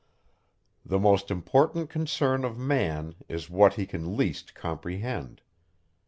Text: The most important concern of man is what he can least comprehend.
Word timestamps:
The 0.83 0.97
most 0.97 1.29
important 1.29 1.91
concern 1.91 2.43
of 2.43 2.57
man 2.57 3.13
is 3.29 3.51
what 3.51 3.75
he 3.75 3.85
can 3.85 4.17
least 4.17 4.55
comprehend. 4.55 5.43